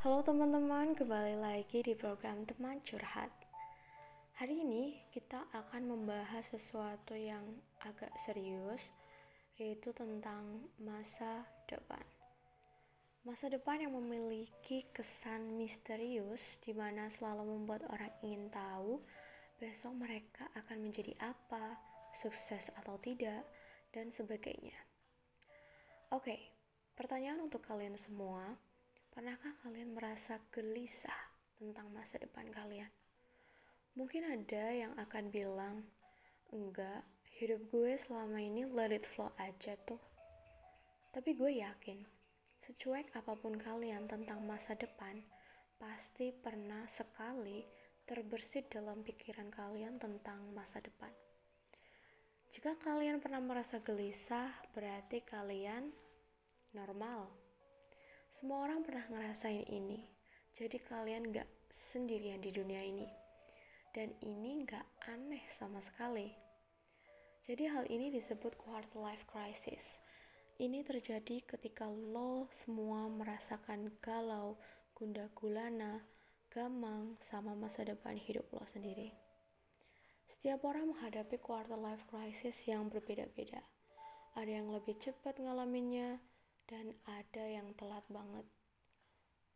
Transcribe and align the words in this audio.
Halo 0.00 0.24
teman-teman, 0.24 0.96
kembali 0.96 1.36
lagi 1.44 1.84
di 1.84 1.92
program 1.92 2.40
Teman 2.48 2.80
Curhat. 2.80 3.28
Hari 4.40 4.64
ini 4.64 4.96
kita 5.12 5.44
akan 5.52 5.92
membahas 5.92 6.40
sesuatu 6.56 7.12
yang 7.12 7.44
agak 7.84 8.08
serius, 8.16 8.88
yaitu 9.60 9.92
tentang 9.92 10.72
masa 10.80 11.44
depan. 11.68 12.00
Masa 13.28 13.52
depan 13.52 13.84
yang 13.84 13.92
memiliki 13.92 14.88
kesan 14.88 15.60
misterius, 15.60 16.56
di 16.64 16.72
mana 16.72 17.12
selalu 17.12 17.60
membuat 17.60 17.84
orang 17.92 18.16
ingin 18.24 18.48
tahu 18.48 19.04
besok 19.60 19.92
mereka 20.00 20.48
akan 20.56 20.80
menjadi 20.80 21.12
apa, 21.20 21.76
sukses 22.16 22.72
atau 22.72 22.96
tidak, 23.04 23.44
dan 23.92 24.08
sebagainya. 24.08 24.80
Oke, 26.08 26.40
pertanyaan 26.96 27.44
untuk 27.44 27.60
kalian 27.60 28.00
semua 28.00 28.69
Pernahkah 29.10 29.50
kalian 29.66 29.90
merasa 29.90 30.38
gelisah 30.54 31.34
tentang 31.58 31.90
masa 31.90 32.22
depan 32.22 32.46
kalian? 32.46 32.94
Mungkin 33.98 34.22
ada 34.22 34.70
yang 34.70 34.94
akan 34.94 35.34
bilang, 35.34 35.82
enggak, 36.54 37.02
hidup 37.42 37.58
gue 37.74 37.98
selama 37.98 38.38
ini 38.38 38.62
let 38.70 38.94
it 38.94 39.02
flow 39.02 39.34
aja 39.34 39.74
tuh. 39.82 39.98
Tapi 41.10 41.34
gue 41.34 41.58
yakin, 41.58 42.06
secuek 42.62 43.10
apa 43.18 43.34
pun 43.34 43.58
kalian 43.58 44.06
tentang 44.06 44.46
masa 44.46 44.78
depan, 44.78 45.26
pasti 45.74 46.30
pernah 46.30 46.86
sekali 46.86 47.66
terbersit 48.06 48.70
dalam 48.70 49.02
pikiran 49.02 49.50
kalian 49.50 49.98
tentang 49.98 50.54
masa 50.54 50.78
depan. 50.78 51.10
Jika 52.54 52.78
kalian 52.78 53.18
pernah 53.18 53.42
merasa 53.42 53.82
gelisah, 53.82 54.54
berarti 54.70 55.18
kalian 55.26 55.90
normal 56.78 57.49
semua 58.30 58.62
orang 58.62 58.86
pernah 58.86 59.02
ngerasain 59.10 59.66
ini, 59.66 60.06
jadi 60.54 60.78
kalian 60.78 61.34
gak 61.34 61.50
sendirian 61.66 62.38
di 62.38 62.54
dunia 62.54 62.78
ini. 62.78 63.10
Dan 63.90 64.14
ini 64.22 64.62
gak 64.62 64.86
aneh 65.10 65.42
sama 65.50 65.82
sekali. 65.82 66.30
Jadi 67.42 67.66
hal 67.66 67.90
ini 67.90 68.14
disebut 68.14 68.54
quarter 68.54 69.02
life 69.02 69.26
crisis. 69.26 69.98
Ini 70.62 70.86
terjadi 70.86 71.42
ketika 71.42 71.90
lo 71.90 72.46
semua 72.54 73.10
merasakan 73.10 73.98
galau, 73.98 74.62
gundah 74.94 75.26
gulana, 75.34 76.06
gamang, 76.54 77.18
sama 77.18 77.58
masa 77.58 77.82
depan 77.82 78.14
hidup 78.14 78.46
lo 78.54 78.62
sendiri. 78.62 79.10
Setiap 80.30 80.62
orang 80.62 80.94
menghadapi 80.94 81.42
quarter 81.42 81.74
life 81.74 82.06
crisis 82.06 82.54
yang 82.70 82.86
berbeda-beda. 82.86 83.66
Ada 84.38 84.62
yang 84.62 84.70
lebih 84.70 84.94
cepat 85.02 85.42
ngalaminnya, 85.42 86.22
dan 86.70 86.94
ada 87.10 87.44
yang 87.50 87.74
telat 87.74 88.06
banget. 88.06 88.46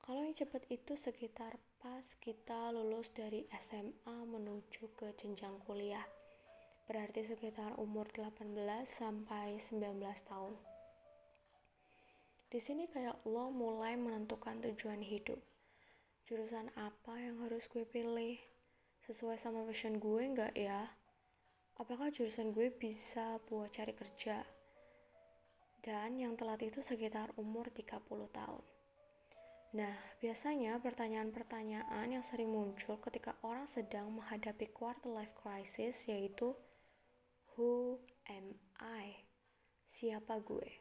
Kalau 0.03 0.21
yang 0.21 0.35
cepat 0.35 0.67
itu 0.69 0.99
sekitar 0.99 1.57
pas 1.79 2.05
kita 2.19 2.75
lulus 2.75 3.15
dari 3.15 3.47
SMA 3.57 4.27
menuju 4.27 4.93
ke 4.99 5.15
jenjang 5.15 5.63
kuliah. 5.63 6.05
Berarti 6.85 7.25
sekitar 7.25 7.79
umur 7.81 8.11
18 8.13 8.53
sampai 8.85 9.57
19 9.57 10.03
tahun. 10.29 10.59
Di 12.53 12.61
sini 12.61 12.85
kayak 12.91 13.25
lo 13.25 13.49
mulai 13.49 13.97
menentukan 13.97 14.61
tujuan 14.61 15.01
hidup. 15.01 15.41
Jurusan 16.29 16.69
apa 16.77 17.17
yang 17.17 17.41
harus 17.41 17.65
gue 17.71 17.89
pilih? 17.89 18.37
Sesuai 19.09 19.41
sama 19.41 19.65
passion 19.65 19.97
gue 19.97 20.23
nggak 20.37 20.53
ya? 20.59 20.93
Apakah 21.81 22.13
jurusan 22.13 22.53
gue 22.53 22.69
bisa 22.69 23.41
buat 23.49 23.73
cari 23.73 23.97
kerja? 23.97 24.45
Dan 25.85 26.17
yang 26.17 26.33
telat 26.33 26.65
itu 26.65 26.81
sekitar 26.81 27.37
umur 27.37 27.69
30 27.69 28.01
tahun. 28.33 28.65
Nah, 29.77 29.93
biasanya 30.23 30.81
pertanyaan-pertanyaan 30.81 32.09
yang 32.09 32.25
sering 32.25 32.49
muncul 32.49 32.97
ketika 33.05 33.37
orang 33.45 33.69
sedang 33.69 34.09
menghadapi 34.17 34.73
quarter 34.73 35.13
life 35.13 35.37
crisis 35.37 36.09
yaitu 36.09 36.57
Who 37.55 38.01
am 38.25 38.57
I? 38.81 39.29
Siapa 39.85 40.41
gue? 40.41 40.81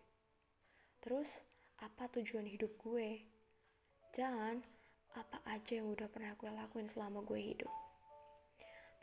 Terus, 1.04 1.44
apa 1.84 2.08
tujuan 2.08 2.48
hidup 2.48 2.80
gue? 2.80 3.28
Dan, 4.16 4.64
apa 5.20 5.44
aja 5.52 5.84
yang 5.84 5.92
udah 5.92 6.08
pernah 6.08 6.32
gue 6.40 6.48
lakuin 6.48 6.88
selama 6.88 7.26
gue 7.28 7.42
hidup? 7.44 7.74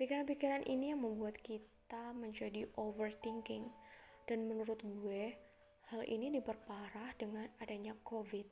Pikiran-pikiran 0.01 0.65
ini 0.65 0.97
yang 0.97 1.05
membuat 1.05 1.37
kita 1.45 2.17
menjadi 2.17 2.65
overthinking. 2.79 3.69
Dan 4.25 4.47
menurut 4.47 4.81
gue, 4.81 5.50
Hal 5.91 6.07
ini 6.07 6.31
diperparah 6.31 7.19
dengan 7.19 7.51
adanya 7.59 7.99
COVID. 8.07 8.47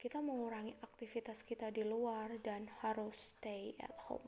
Kita 0.00 0.24
mengurangi 0.24 0.72
aktivitas 0.80 1.44
kita 1.44 1.68
di 1.68 1.84
luar 1.84 2.40
dan 2.40 2.72
harus 2.80 3.36
stay 3.36 3.76
at 3.84 3.92
home. 4.08 4.24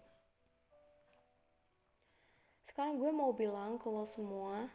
Sekarang 2.60 3.00
gue 3.00 3.08
mau 3.08 3.32
bilang 3.32 3.80
ke 3.80 3.88
lo 3.88 4.04
semua, 4.04 4.68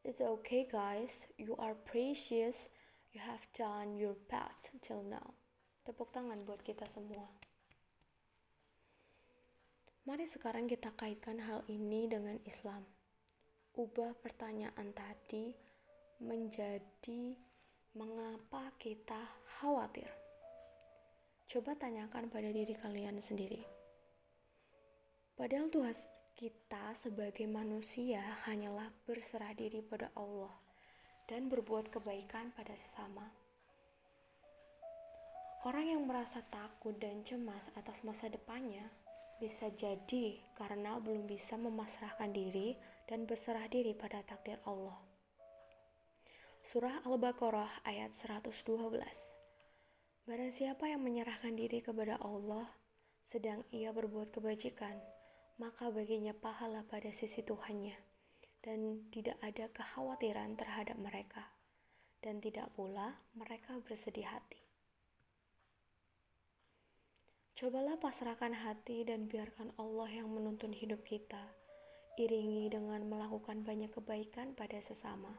it's 0.00 0.24
okay 0.24 0.64
guys, 0.64 1.28
you 1.36 1.52
are 1.60 1.76
precious, 1.76 2.72
you 3.12 3.20
have 3.20 3.44
done 3.52 4.00
your 4.00 4.16
best 4.32 4.72
till 4.80 5.04
now. 5.04 5.36
Tepuk 5.84 6.08
tangan 6.08 6.48
buat 6.48 6.64
kita 6.64 6.88
semua. 6.88 7.28
Mari 10.08 10.24
sekarang 10.24 10.64
kita 10.64 10.96
kaitkan 10.96 11.44
hal 11.44 11.68
ini 11.68 12.08
dengan 12.08 12.40
Islam. 12.48 12.88
Ubah 13.76 14.16
pertanyaan 14.24 14.96
tadi 14.96 15.52
menjadi 16.18 17.38
mengapa 17.94 18.74
kita 18.82 19.18
khawatir. 19.58 20.10
Coba 21.46 21.78
tanyakan 21.78 22.26
pada 22.26 22.50
diri 22.50 22.74
kalian 22.74 23.22
sendiri. 23.22 23.62
Padahal 25.38 25.70
Tuhan 25.70 25.94
kita 26.34 26.94
sebagai 26.98 27.46
manusia 27.46 28.22
hanyalah 28.46 28.90
berserah 29.06 29.54
diri 29.54 29.78
pada 29.82 30.10
Allah 30.18 30.52
dan 31.30 31.46
berbuat 31.46 31.94
kebaikan 31.94 32.50
pada 32.54 32.74
sesama. 32.74 33.30
Orang 35.66 35.86
yang 35.86 36.02
merasa 36.06 36.42
takut 36.50 36.94
dan 36.98 37.22
cemas 37.26 37.70
atas 37.74 38.06
masa 38.06 38.30
depannya 38.30 38.86
bisa 39.38 39.70
jadi 39.70 40.38
karena 40.58 40.98
belum 40.98 41.30
bisa 41.30 41.54
memasrahkan 41.54 42.34
diri 42.34 42.74
dan 43.06 43.26
berserah 43.26 43.70
diri 43.70 43.94
pada 43.94 44.22
takdir 44.26 44.58
Allah. 44.66 45.07
Surah 46.66 47.06
Al-Baqarah 47.06 47.86
ayat 47.86 48.10
112. 48.10 48.50
Barang 50.26 50.50
siapa 50.50 50.90
yang 50.90 51.06
menyerahkan 51.06 51.54
diri 51.54 51.78
kepada 51.78 52.18
Allah, 52.18 52.66
sedang 53.22 53.62
ia 53.70 53.94
berbuat 53.94 54.34
kebajikan, 54.34 54.98
maka 55.62 55.94
baginya 55.94 56.34
pahala 56.34 56.82
pada 56.82 57.14
sisi 57.14 57.46
Tuhannya, 57.46 57.94
dan 58.66 59.06
tidak 59.14 59.38
ada 59.38 59.70
kekhawatiran 59.70 60.58
terhadap 60.58 60.98
mereka, 60.98 61.46
dan 62.26 62.42
tidak 62.42 62.74
pula 62.74 63.22
mereka 63.38 63.78
bersedih 63.86 64.26
hati. 64.26 64.58
Cobalah 67.54 68.02
pasrahkan 68.02 68.54
hati 68.66 69.06
dan 69.06 69.30
biarkan 69.30 69.74
Allah 69.78 70.10
yang 70.10 70.26
menuntun 70.30 70.74
hidup 70.74 71.06
kita, 71.06 71.54
iringi 72.18 72.66
dengan 72.66 73.06
melakukan 73.06 73.62
banyak 73.62 73.94
kebaikan 73.94 74.58
pada 74.58 74.82
sesama 74.82 75.38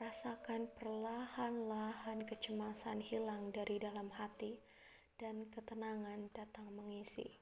Rasakan 0.00 0.72
perlahan-lahan 0.80 2.24
kecemasan 2.24 3.04
hilang 3.04 3.52
dari 3.52 3.76
dalam 3.76 4.08
hati 4.16 4.56
dan 5.20 5.44
ketenangan 5.52 6.32
datang 6.32 6.72
mengisi. 6.72 7.36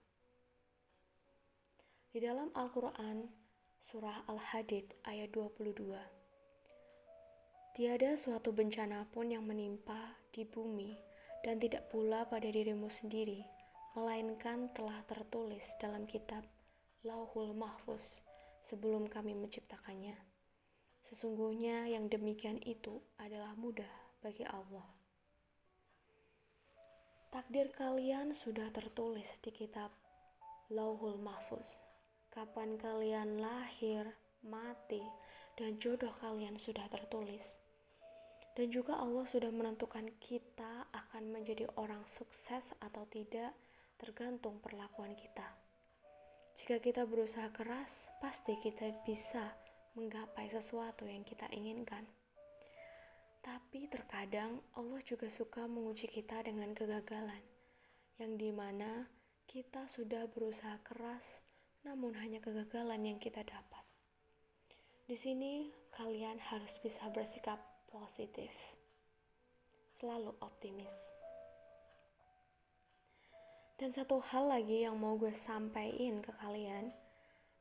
Di 2.11 2.19
dalam 2.19 2.51
Al-Quran, 2.59 3.31
Surah 3.79 4.27
Al-Hadid 4.27 4.91
ayat 5.07 5.31
22, 5.31 6.03
Tiada 7.79 8.19
suatu 8.19 8.51
bencana 8.51 9.07
pun 9.07 9.31
yang 9.31 9.47
menimpa 9.47 10.19
di 10.35 10.43
bumi 10.43 10.99
dan 11.47 11.63
tidak 11.63 11.87
pula 11.95 12.27
pada 12.27 12.51
dirimu 12.51 12.91
sendiri, 12.91 13.47
melainkan 13.95 14.66
telah 14.75 14.99
tertulis 15.07 15.78
dalam 15.78 16.11
kitab 16.11 16.43
Lauhul 17.07 17.54
Mahfuz 17.54 18.19
sebelum 18.66 19.07
kami 19.07 19.39
menciptakannya. 19.39 20.38
Sesungguhnya 21.09 21.89
yang 21.89 22.13
demikian 22.13 22.60
itu 22.69 23.01
adalah 23.16 23.57
mudah 23.57 23.89
bagi 24.21 24.45
Allah. 24.45 24.84
Takdir 27.33 27.72
kalian 27.72 28.37
sudah 28.37 28.69
tertulis 28.69 29.41
di 29.41 29.49
kitab 29.49 29.89
Lauhul 30.69 31.16
Mahfuz. 31.16 31.81
Kapan 32.28 32.77
kalian 32.77 33.41
lahir, 33.41 34.21
mati, 34.45 35.01
dan 35.57 35.81
jodoh 35.81 36.13
kalian 36.21 36.60
sudah 36.60 36.84
tertulis. 36.93 37.57
Dan 38.53 38.69
juga 38.69 39.01
Allah 39.01 39.25
sudah 39.25 39.49
menentukan 39.49 40.13
kita 40.21 40.93
akan 40.93 41.33
menjadi 41.33 41.72
orang 41.81 42.04
sukses 42.04 42.77
atau 42.84 43.09
tidak 43.09 43.57
tergantung 43.97 44.61
perlakuan 44.61 45.16
kita. 45.16 45.57
Jika 46.53 46.84
kita 46.84 47.09
berusaha 47.09 47.49
keras, 47.49 48.13
pasti 48.21 48.61
kita 48.61 48.93
bisa 49.09 49.57
menggapai 49.98 50.47
sesuatu 50.47 51.10
yang 51.10 51.27
kita 51.27 51.50
inginkan. 51.50 52.06
Tapi 53.42 53.91
terkadang 53.91 54.62
Allah 54.78 55.03
juga 55.03 55.27
suka 55.27 55.66
menguji 55.66 56.06
kita 56.06 56.47
dengan 56.47 56.71
kegagalan. 56.71 57.42
yang 58.18 58.34
di 58.34 58.50
mana 58.50 59.06
kita 59.47 59.86
sudah 59.86 60.27
berusaha 60.27 60.83
keras, 60.83 61.39
namun 61.86 62.18
hanya 62.18 62.42
kegagalan 62.42 62.98
yang 63.06 63.18
kita 63.22 63.47
dapat. 63.47 63.86
Di 65.06 65.15
sini, 65.15 65.71
kalian 65.95 66.42
harus 66.51 66.77
bisa 66.83 67.06
bersikap 67.15 67.62
positif, 67.89 68.51
selalu 69.89 70.34
optimis. 70.42 70.92
Dan 73.78 73.94
satu 73.94 74.18
hal 74.18 74.51
lagi 74.51 74.83
yang 74.83 74.98
mau 74.98 75.15
gue 75.15 75.30
sampaikan 75.33 76.18
ke 76.18 76.34
kalian, 76.42 76.91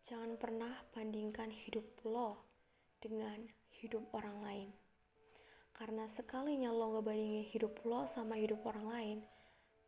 jangan 0.07 0.39
pernah 0.39 0.71
bandingkan 0.95 1.51
hidup 1.51 1.83
lo 2.07 2.39
dengan 3.03 3.43
hidup 3.75 4.07
orang 4.15 4.39
lain. 4.39 4.69
Karena 5.75 6.07
sekalinya 6.07 6.71
lo 6.71 6.95
ngebandingin 6.95 7.43
hidup 7.51 7.83
lo 7.83 8.07
sama 8.07 8.39
hidup 8.39 8.63
orang 8.63 8.87
lain, 8.87 9.19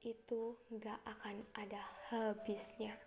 itu 0.04 0.60
nggak 0.76 1.00
akan 1.08 1.48
ada 1.56 1.80
habisnya. 2.12 3.00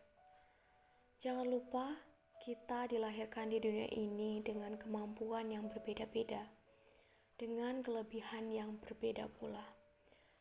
Jangan 1.20 1.52
lupa 1.52 2.00
kita 2.40 2.88
dilahirkan 2.88 3.52
di 3.52 3.60
dunia 3.60 3.92
ini 3.92 4.40
dengan 4.40 4.80
kemampuan 4.80 5.52
yang 5.52 5.68
berbeda-beda, 5.68 6.48
dengan 7.36 7.84
kelebihan 7.84 8.48
yang 8.48 8.80
berbeda 8.80 9.28
pula. 9.36 9.68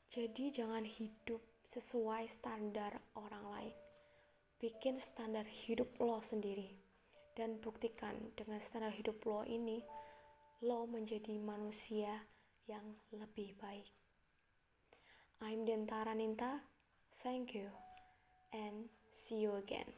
Jadi 0.08 0.56
jangan 0.56 0.88
hidup 0.88 1.44
sesuai 1.68 2.32
standar 2.32 3.04
orang 3.20 3.44
lain. 3.52 3.91
Bikin 4.62 5.02
standar 5.02 5.50
hidup 5.50 5.98
lo 5.98 6.22
sendiri 6.22 6.70
dan 7.34 7.58
buktikan 7.58 8.14
dengan 8.38 8.62
standar 8.62 8.94
hidup 8.94 9.18
lo 9.26 9.42
ini 9.42 9.82
lo 10.62 10.86
menjadi 10.86 11.34
manusia 11.42 12.30
yang 12.70 12.94
lebih 13.10 13.58
baik. 13.58 13.90
I'm 15.42 15.66
Dentara 15.66 16.14
Ninta. 16.14 16.62
Thank 17.26 17.58
you 17.58 17.74
and 18.54 18.94
see 19.10 19.42
you 19.42 19.58
again. 19.58 19.90